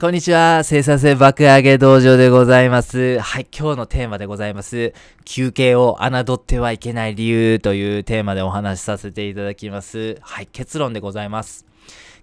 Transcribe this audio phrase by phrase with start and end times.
[0.00, 0.62] こんにちは。
[0.64, 3.18] 生産性爆上げ道場でございます。
[3.18, 4.92] はい、今日のテーマでございます。
[5.24, 10.18] 休憩を侮ってはいけない理由というテーマでお話しさせていただきます。
[10.20, 11.71] はい、結論でございます。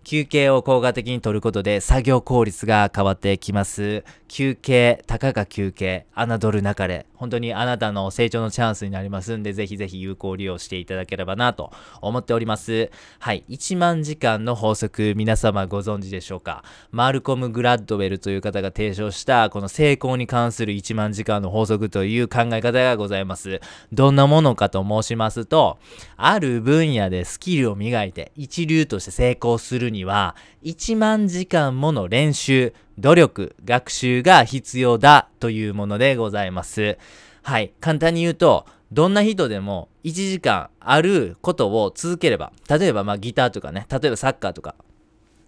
[0.09, 4.03] 休憩を効果的に取ることで作業効率が変わってきます。
[4.27, 7.05] 休憩、たかが休憩、侮るなかれ。
[7.13, 12.89] 本当にあなたの成長のチャンスになりますんで、ぜひぜひ有効利用していただければなと思っております。
[13.19, 16.63] はい、1万時間の法則、皆様ご存知でしょうか？
[16.89, 23.61] マルコム・グラッドウェルという方が提唱した、この成功に関する1万時間の法則という考え方がございます。
[23.91, 25.77] どんなものかと申しますと、
[26.17, 36.97] ある分野でスキルを磨いて一流として成功するにには、1万時間もの練習、努力、学習が必要だというものでございます。
[37.43, 37.73] はい。
[37.79, 44.75] 簡単に言うと、どんな人でも1時間あることを続ければ、例えばまあギターとかね、例えばサッカーとか、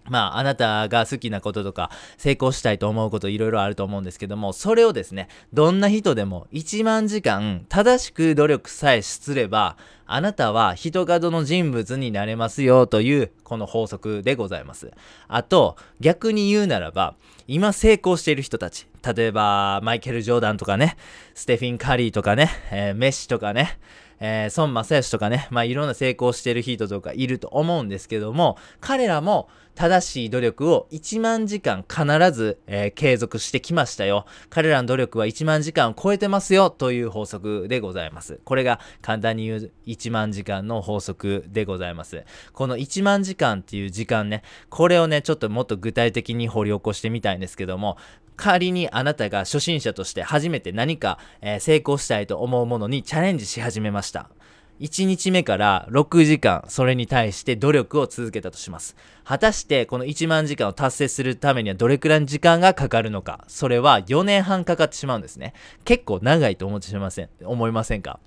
[0.08, 14.90] まあ、あなたが好きなこととか、成功したいと思うこといろいろあると思うんですけども、それをですね、どんな人でも1万時間正しく努力さえすれば、あなたは人角の人物になれますよという、この法則でございます。
[15.28, 17.14] あと、逆に言うならば、
[17.46, 20.96] 今成功している人たち、例えば、マイケル・ジョーダンとかね、
[21.34, 23.78] ステフィン・カリーとかね、えーメッシとかね、
[24.24, 34.26] えー、孫正義とかね、まあいろんな成功している人とかいると思うんですけども、彼らも正しい努力を1万時間必ず、えー継続してきましたよ。
[34.48, 38.38] 彼らの努力は1万時間を超えてますよという法則でございます。
[38.44, 42.24] これが簡単に言う1万時間の法則でございます。
[42.52, 47.96] この1万時間っていう時間ね、これをね、ちょっともっと具体的に掘り起こしてみたいいんですけども、
[48.36, 54.30] 仮にあなたが初心者として初めて何か、えー成功したいと思うものにチャレンジし始めました。
[54.80, 58.96] 1日目から6時間それに対して努力を続けたとします。
[59.22, 63.44] 果たしてこの1万時間を達成するためにはどれくらいの時間がかかるのか。
[63.46, 65.52] それは4年半かかってしまうんですね。
[65.84, 68.18] 結構長いと思ってしません、思いませんか？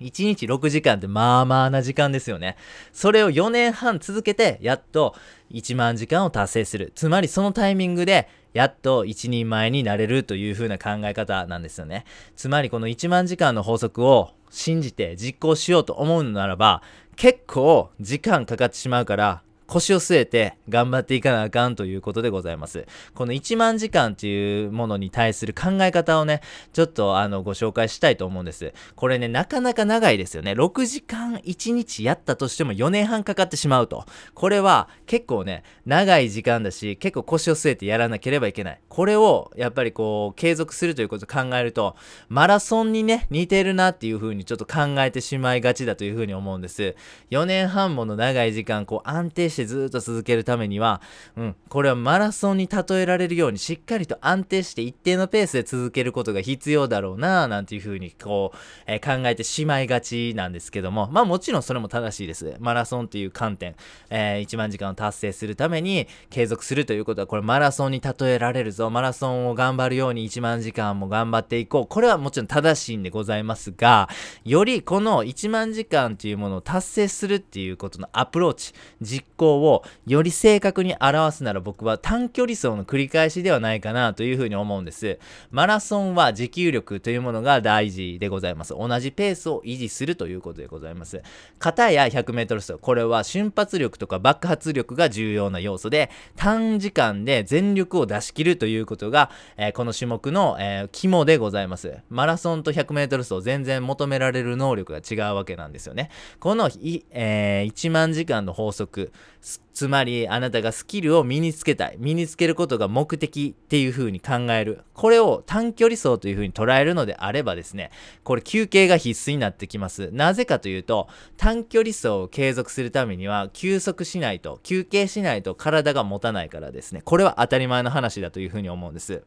[0.00, 2.56] 1日6時間ってまあまあな時間ですよね。
[2.92, 5.14] それを4年半続けて、やっと
[5.50, 6.92] 1万時間を達成する。
[6.94, 12.04] つまりそのタイミングで、やっと一人前になれるという風な考え方なんですよね。
[12.34, 16.82] つまりこの1万時間の法則を信じて実行しようと思うのならば、
[17.16, 22.86] 結構時間かかってしまうから、腰を据えて頑張っていかなあかんということでございます。
[23.14, 26.40] この1万時間というものに対する考え方をね、
[26.72, 28.74] ちょっとあのご紹介したいと思うんです。
[28.96, 30.52] これね、なかなか長いですよね。
[30.52, 34.04] 6時間1日やったとしても4年半かかってしまうと。
[34.34, 38.80] これは結構ね、長い時間だし、結構腰を据えてやらなければいけない。
[38.88, 41.94] これをやっぱりこう、継続するということを考えると、
[42.28, 46.96] マラソンにね、似てるなっていう風にちょっと考えてしまいがちだという風に思うんです。
[47.30, 51.00] 4年半もの長い時間、こう安定してずっと続けるためには、
[51.36, 62.54] うん、これはマラソンに例えられるようにしっかりと安定して一定のペースで続けることが必要だろうななんていう風にこう、えー考えてしまいがちなんですけども、まあもちろんそれも正しいです。
[62.60, 63.74] マラソンっていう観点、
[64.08, 68.90] えー1万時間を達成するために継続するということは、これマラソンに例えられるぞ。
[68.90, 71.86] マラソンを頑張るように1万時間も頑張っていこう。
[71.86, 74.08] これはもちろん正しいんでございますが、
[74.44, 85.18] よりこの1万時間というものを達成するっていうことのアプローチ、実行をより正確に表すなら僕は短距離走の繰り返しではないかなというふうに思うんです。
[85.50, 88.74] マラソンは持久力というものが大事でございます。
[88.74, 91.22] 同じペースを維持するということでございます。
[91.58, 101.98] 片や 100m 走、これは瞬発力とか爆発力が重要な要素で、短時間で全力を出し切るということが、えーこの種目の、えー肝でございます。
[102.10, 106.10] マラソンと 100m 走、全然求められる能力が違うわけなんですよね。
[106.38, 106.70] この、
[107.10, 114.82] えー1万時間の法則、つまりあなたがスキルを身につけたい、身につけることが目的っていう風に考える。
[114.92, 117.90] これを短距離走という風に捉えるのであればですね、
[118.22, 120.10] これ休憩が必須になってきます。
[120.12, 121.08] なぜかというと、
[121.38, 127.00] 短距離走を継続するためには休息しないと、休憩しないと体が持たないからですね。
[127.02, 129.22] これは当たり前の話だという風に思うんです。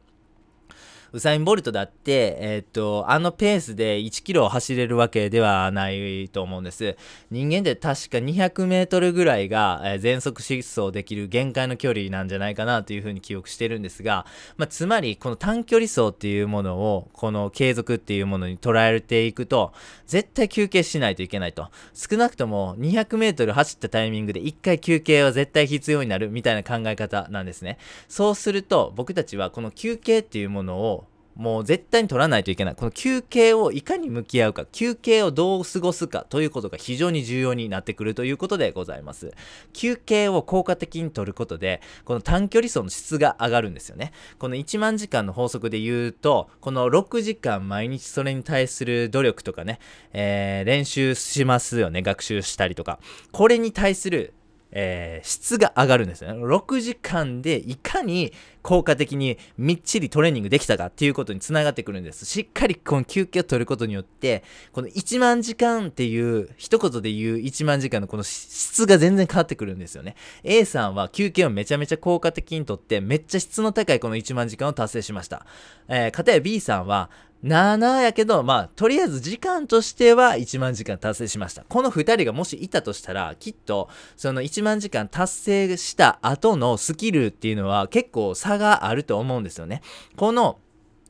[1.14, 6.96] ウサイン・ボルトだって、えーっと、あのペースで1キロ走れるわけではないと思うんです。
[7.30, 14.26] 人間って確か200メートルぐらいが、えー全速疾走できる限界の距離なんじゃないかなというふうに記憶してるんですが、
[14.56, 19.72] まあ、つまり、この短距離走っていうものを、この継続っていうものに捉えていくと、
[20.08, 21.70] 絶対休憩しないといけないと。
[21.94, 27.78] 少なくとも200メートル走ったタイミングで1回休憩は絶対必要になるみたいな考え方なんですね。
[28.08, 31.03] そうすると、僕たちはこの休憩っていうものを
[31.36, 32.74] もう絶対に取らないといけない。
[32.74, 39.32] この休憩をいかに向き合うか、休憩をどう過ごすかということが非常に重要になってくるということでございます。
[39.72, 44.12] 休憩を効果的に取ることで、この短距離走の質が上がるんですよね。
[44.38, 49.80] この1万時間の法則で言うと、この6時間毎日それに対する努力とかね、
[50.12, 52.02] えー、練習しますよね。
[52.02, 52.98] 学習したりとか。
[53.32, 54.34] これに対する
[54.74, 56.44] えー、質が上がるんですよね。
[56.44, 58.32] 6時間でいかに
[58.62, 62.24] 効果的にみっちりトレーニングできたかっていうことにつながってくるんです。
[62.24, 64.42] しっかりこの休憩を取ることによって、
[64.72, 70.16] この1万時間っていう、一言で言う1万時間のこの質が全然変わってくるんですよね。
[70.42, 75.46] A さんは休憩をめちゃめちゃ効果的にとって、めっちゃ質の高いこの1万時間を達成しました。
[75.86, 77.10] えー、かたや B さんは、
[77.44, 81.62] なあなあやけど、まあ、とりあえず時間としては1万時間達成しました。
[81.68, 89.82] この2人がもしいたとしたら、きっと、その1万時間達成した後のスキルっていうのは結構差があると思うんですよね。
[90.16, 90.58] この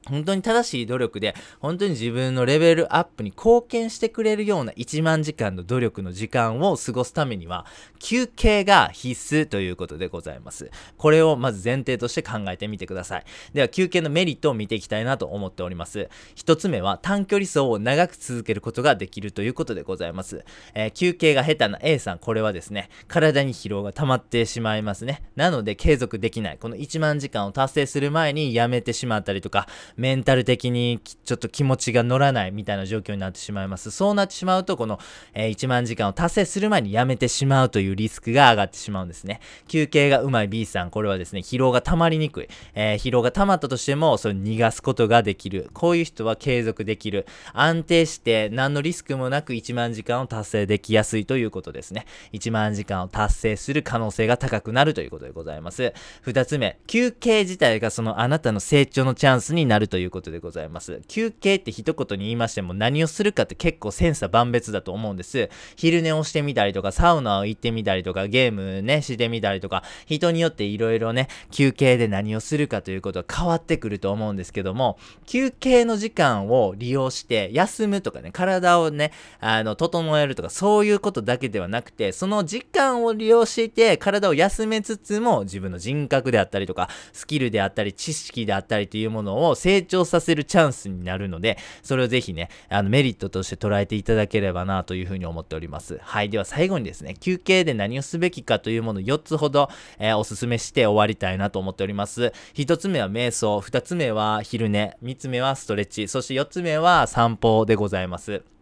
[0.09, 7.67] 本当に正しい努力で、本当に自分のレベルアップに貢献してくれるような1万時間の努力の時間を過ごすためには、
[7.99, 10.71] 休憩が必須ということでございます。
[10.99, 13.25] これをまず前提として考えてみてください。
[13.55, 16.09] では、休憩のメリットを見ていきたいなと思っております。
[16.35, 20.45] 一つ目は、短距離走を長く続けることができるということでございます。
[20.75, 25.23] えー、休憩が下手な A さん、これはですね、体に疲労が溜まってしまいますね。
[25.37, 26.59] なので、継続できない。
[26.59, 33.91] この1万時間を達成する前にやめてしまったりとか、メンタル的にちょっと気持ちが乗らないみたいな状況になってしまいます。
[33.91, 34.99] そうなってしまうと、この、
[35.33, 39.41] えー、1万時間を達成する前にやめてしまうというリスクが上がってしまうんですね。
[39.69, 42.49] 休憩がうまい B さん、これはですね、疲労が溜まりにくい。
[42.75, 45.71] えー、疲労が溜まったとしても、それ逃がすことができる。
[45.73, 47.27] こういう人は継続できる。
[47.53, 52.07] 安定して何のリスクもなく1万時間を達成できやすいということですね。
[52.33, 55.93] 1万時間を達成する可能性が高くなるということでございます。
[56.27, 61.03] 2つ目、休憩自体がそのあなたの成長のチャンスになるということでございます。
[61.09, 65.51] 休憩って一言に言いましても何をするかって結構千差万別だと思うんです。
[65.77, 95.99] 昼寝をしてみたりとか、サウナを行ってみたりとか、ゲームね、してみたりとか、人によって色々ね、休憩で何をするかということは変わってくると思うんですけども、休憩の時間を利用して休むとかね、体をね、あの、整えるとか、そういうことだけではなくて、その時間を利用して体を休めつつも、自分の人格であったりとか、スキルであったり、知識であったりというものを成長させるチャンスになるので、それをぜひね、あのメリットとして捉えていただければなというふうに思っております。
[96.03, 96.31] はい。
[96.31, 99.69] では最後にですね、休憩で何をすべきかというものを4つほど、
[99.99, 102.33] えー、おすすめして終わりたいなと思っております。
[102.55, 108.54] 1つ目は瞑想、2つ目は昼寝、3つ目はストレッチ、そして4つ目は散歩でございます。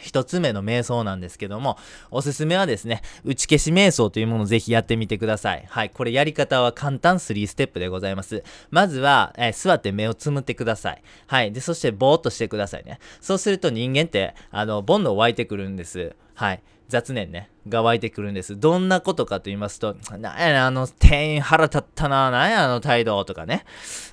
[0.00, 1.78] 一つ目の瞑想なんですけども、
[2.10, 5.64] おすすめはですね、打ち消し瞑想というものをぜひやってみてください。
[5.68, 5.90] はい。
[5.90, 8.42] これやり方は簡単3ステップでございます。
[8.70, 11.02] まずは、えー、座って目をつむってください。
[11.26, 11.52] はい。
[11.52, 12.98] で、そしてぼーっとしてくださいね。
[13.20, 16.14] そうすると人間って、あの、ボンド湧いてくるんです。
[16.34, 16.62] はい。
[16.88, 18.58] 雑念ね、が湧いてくるんです。
[18.58, 23.64] どんなことかと言いますと、なんやねあの店員腹立ったな、なんやあの態度とかね。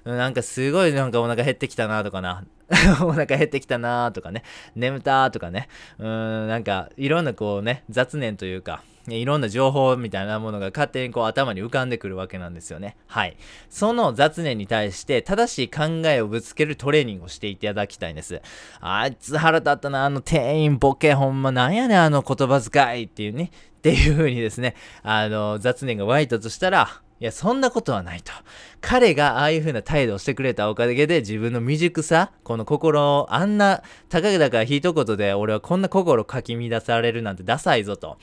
[0.05, 2.43] なんかすごいなんかお腹減ってきたなとかな。
[3.03, 4.43] お腹減ってきたなとかね。
[4.75, 5.67] 眠たとかね。
[5.99, 12.95] うーん、なんかいろんなこうね、雑念というか、いろんな情報みたいなものが勝手にこう頭に浮かんでくるわけなんですよね。
[13.07, 13.35] はい。
[13.69, 18.41] その雑念に対して正しい考えをぶつけるトレーニングをしていただきたいんです。
[18.79, 23.51] あいつ腹立ったな、あの店員ボケほんまなんやねんあの言葉遣いっていうね。
[23.79, 28.31] っていう風にですね、あの、雑念が湧いたとしたら、いや、そんなことはないと。
[28.79, 38.17] 彼がああいう風な態度をしてくれたおかげで自分の未熟さ、この心を、あんな、たかだか一言で俺はこんな心をかき乱されるなんてダサいぞと。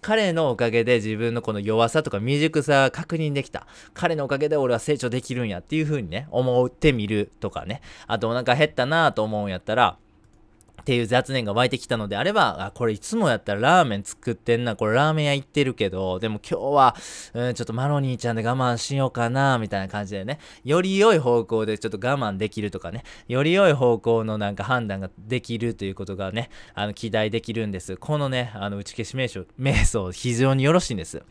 [0.00, 3.66] 彼のおかげで自分のこの弱さとか未熟さ確認できた。
[3.94, 7.82] 彼のおかげで俺は成長できるんやっていう風にね、思ってみるとかね。
[8.06, 9.98] あとお腹減ったなぁと思うんやったら、
[10.80, 16.96] っていう雑念が湧いてきたのであれば、あ、これいつもやったらラーメン作ってんな、これラーメン屋行ってるけど、でも今日は、
[17.34, 27.96] うん、ちょっとマロニーちゃんで我慢しようかな、みたいな感じでね、より良い方向でちょっと我慢できるとかね、より良い方向のなんか判断ができるということがね、あの、期待できるんです。
[27.96, 31.22] このね、あの、打ち消し名称、瞑想、非常によろしいんです。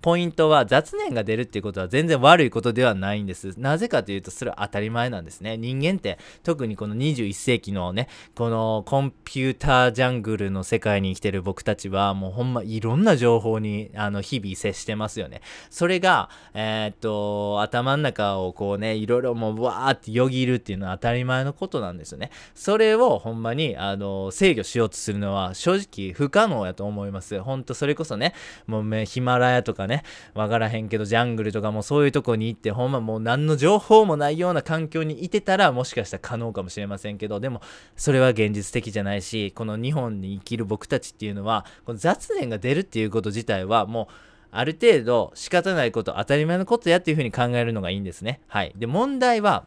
[0.00, 3.54] ポイントは雑念が出るっていうことは全然悪いことではないんです。
[3.58, 5.56] なぜかというと、それは当たり前なんですね。
[5.56, 15.42] 人間って、特にこの21世紀のね、このコンンピュータージャングルの世界に生きてる僕たちはもうほんまいろんな情報にあの日々接してますよね。
[15.70, 22.30] それが、えー、っと、頭の中をこうね、いろいろもうわーってよぎるっていうのは当たり前のことなんですよね。
[22.54, 27.40] それをほんまにあの制御しようとするのは正直不可能やと思います。
[27.40, 28.34] ほんとそれこそね、
[28.66, 37.62] もうヒマラヤとかね、わからへんけどジャングルとかもそういうとこに行ってほんまもう何の情報もないような環境にいてたらもしかしたら可能かもしれませんけど、でも
[37.96, 44.14] それは現実的じゃないし、この日本に生きる僕たちっていうのは、この雑念が出るっていうこと自体はもう
[44.50, 48.40] ある程度仕方ないこと、当たり前のことやっていうふうに考えるのがいいんですね。
[48.48, 48.72] はい。
[48.76, 49.66] で、問題は、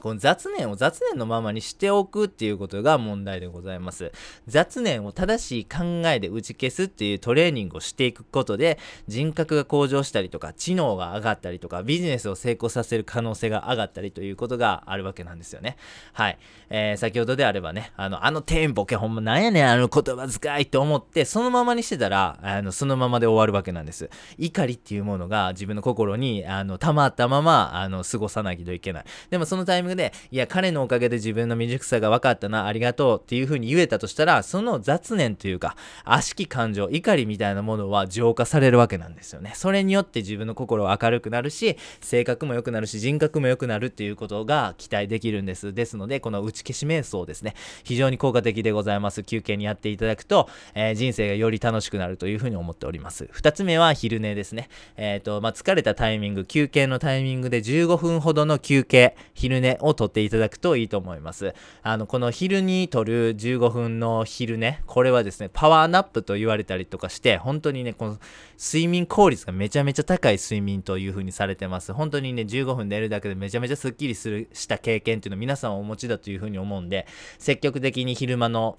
[0.00, 4.12] この雑念を雑念のままにしておくっていうことが問題でございます。
[4.46, 15.76] 雑念を正しい考えで打ち消すっていうトレーニングをしていくことで人格が向上したりとか知能が上がったりとかビジネスを成功させる可能性が上がったりということがあるわけなんですよね。
[16.12, 16.38] はい。
[16.70, 24.08] えー、先ほどであればね、あの、あのテンポけほんまなんやねんあの言葉遣いって思ってそのままにしてたら、あの、そのままで終わるわけなんです。
[24.38, 29.04] 怒りっていうものが自分の心にあの溜まったままあの過ごさないといけない。
[29.30, 39.52] でもそのタイミングで、いや、彼のおかげで自分の未熟さが分かったな、ありがとうっていう風に言えたとしたら、その雑念というか、悪しき感情、怒りみたいなものは浄化されるわけなんですよね。
[39.54, 45.72] それによって自分の心は明るくなるし、性格も良くなるし、人格も良くなるっていうことが期待できるんです。
[45.74, 47.54] ですので、この打ち消し瞑想ですね、
[47.84, 49.22] 非常に効果的でございます。
[49.22, 53.28] 休憩にやっていただくと、えー、人生がより楽しくなるという風に思っております。
[53.32, 54.68] 二つ目は昼寝ですね。
[54.96, 61.54] えっ、ー、と、まあ、疲れたタイミング、休憩のタイミングで15分ほどの休憩、昼寝を取っていただくといいと思います。
[61.82, 68.18] あの、この昼にとる15分の昼寝、これはですね、パワーナップと言われたりとかして、本当にね、この
[68.58, 71.92] 睡眠効率がめちゃめちゃ高い睡眠という風にされてます。
[71.92, 77.06] 本当にね、15分寝るだけでめちゃめちゃスッキリするした経験っていうのを皆さんお持ちだという風に思うんで、
[77.38, 78.78] 積極的に昼間の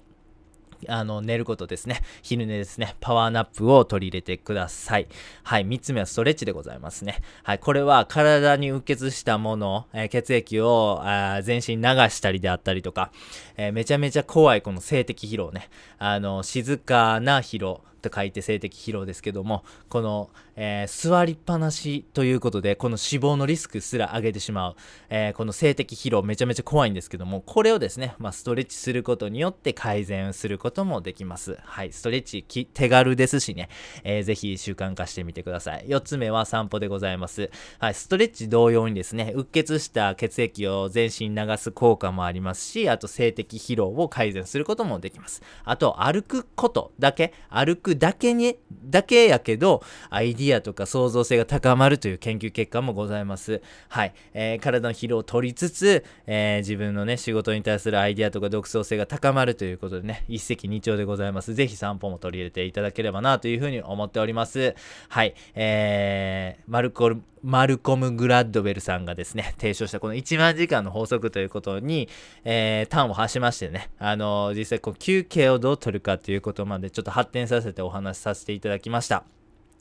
[0.88, 2.00] あの、寝ることですね。
[2.22, 2.96] 昼寝ですね。
[3.00, 5.08] パワーナップを取り入れてください。
[5.42, 5.66] はい。
[5.66, 7.20] 3つ目はストレッチでございますね。
[7.42, 7.58] はい。
[7.58, 13.10] これは体にうっ血したもの、えー、血液をあ全身流したりであったりとか、
[13.56, 15.68] えー、めちゃめちゃ怖いこの性的疲労ね。
[15.98, 17.82] あの、静かな疲労。
[18.02, 24.76] と書いて性的疲労ですけども、この、えー、座りっぱなしということで、この死亡のリスクすら上げてしまう、
[25.08, 31.58] えー、この性的疲労めちゃめちゃ怖いんですけども、これをですね、まあ、ストレッチすることによって改善することもできます。
[31.62, 33.68] はい、ストレッチ手軽ですしね、
[34.04, 35.86] えー、ぜひ習慣化してみてください。
[35.86, 37.50] 4つ目は散歩でございます。
[37.78, 45.42] はい、ストレッチ同様にですね、うっ血した血液を全身に流す効果もありますし、あと性的疲労を改善することもできます。
[45.64, 53.62] あと、歩くことだけ、歩くだけに、だけやけど、アイディアとか創造性が高まるという研究結果もございます。
[53.88, 54.14] はい。
[54.34, 61.54] えー、体の疲労を取りつつ、えー、自分のね、仕事に対するアイディアとか独創性が高まるということでね、一石二鳥でございます。
[61.54, 64.74] ぜひ散歩も取り入れていただければなというふうに思っております。
[65.08, 65.34] はい。
[65.54, 72.08] えー、マルコル、マルコム・グラッドベルさんがですね、提唱したこの1万時間の法則ということに、
[72.44, 79.24] えー、端を発しましてね、あのー、実際こう休憩をどう取るかということまでちょっと発展させてお話しさせていただきました。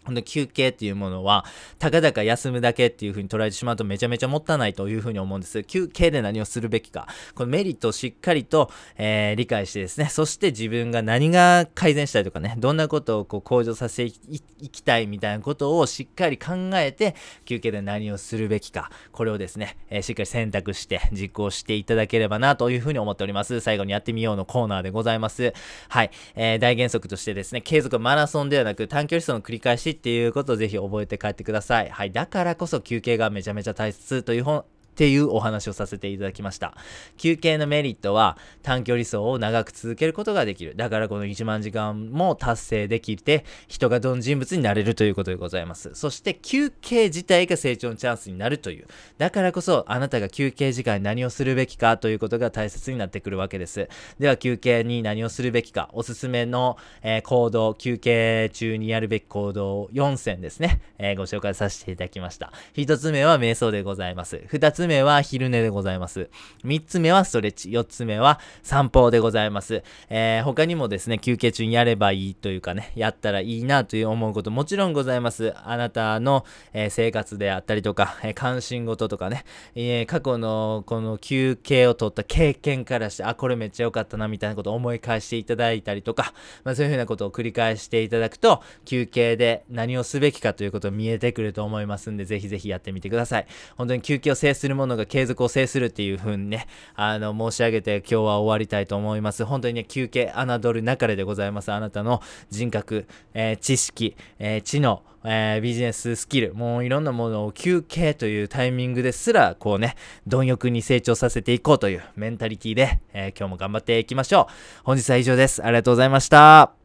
[0.06, 1.46] ほんで休憩っていうものは、
[1.78, 5.64] たかだか休むだけっていう風に捉えてしまうとめちゃめちゃもったいないという風に思うんです。
[5.64, 7.08] 休憩で何をするべきか。
[7.36, 14.14] このメリットをしっかりと、えー、理解してですね、そして自分が何が改善したいとかね、どんなことをこう向上させて
[14.60, 17.16] いきたいみたいなことをしっかり考えて、
[17.46, 18.90] 休憩で何をするべきか。
[19.12, 23.60] これをですね、えー、しっかり選択して実行していただければなという風に思っております。
[23.60, 25.54] 最後にやってみようのコーナーでございます。
[25.90, 26.12] はい。
[26.36, 31.90] えー、大原則としてですね、継続マラソンではなく短距離走の繰り返しっていうことをぜひ覚えて帰ってください。
[31.90, 32.12] はい。
[32.12, 34.66] だからこそ休憩がめちゃめちゃ大切という本、
[35.02, 36.76] っていうお話をさせていただきました。
[37.18, 40.76] 休憩のメリットは短距離走を長く続けることができる。
[40.76, 45.96] だからこの1万時間も達成できて人がどの人物になれるということでございます。
[45.96, 48.86] そして休憩自体が成長のチャンスになるという。
[49.18, 53.90] だからこそあなたが休憩時間に何をするべきかということが大切になってくるわけです。
[54.20, 55.90] では休憩に何をするべきか。
[55.94, 60.80] おすすめの、えー、行動、休憩中にやるべき行動4選ですね。
[61.00, 62.54] えー、ご紹介させていただきました。
[62.76, 64.36] 1つ目は瞑想でございます。
[64.52, 66.30] 2つつ目は昼寝でございます。
[66.66, 67.70] 3つ目はストレッチ。
[67.70, 69.84] 4つ目は散歩でございます。
[70.10, 75.54] えー、他にもですね、休憩中にやればいいというかね、やったらいいなという思うこともちろんございます。
[75.64, 79.46] あなたの、えー、生活であったりとか、えー、関心事とかね、
[79.76, 86.34] え過去のこの休憩を取った経験からして、あ、これめっちゃ良かったなみたいなことを思い返していただいたりとか、
[86.66, 93.48] まあ、そういうふうなことを繰り返していただくと、休憩で何をすべきかということを見えてくると思いますんで、ぜひぜひやってみてください。
[93.78, 99.46] 本当に休憩を制するるものが継続を制するっていう風にね、あの、申し上げて今日は終わりたいと思います。
[99.46, 101.72] 本当にね、休憩、侮るなかれでございます。
[101.72, 109.96] あなたの人格、えー、知識、えー、知能、えー、ビジネススキル、もういろんなものを休憩というタイミングですら、こうね、
[110.28, 114.82] 貪欲に成長させていこうというメンタリティで、えー、今日も頑張っていきましょう。
[114.84, 115.64] 本日は以上です。
[115.64, 116.74] ありがとうございました。